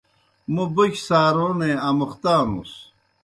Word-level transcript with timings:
موْں 0.53 0.67
بوکیْ 0.75 1.01
سارونے 1.07 1.71
امُختانُس۔ 1.87 2.71